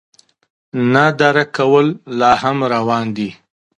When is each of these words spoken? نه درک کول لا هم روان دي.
نه 0.93 1.05
درک 1.19 1.49
کول 1.57 1.87
لا 2.19 2.31
هم 2.41 2.57
روان 2.73 3.05
دي. 3.15 3.29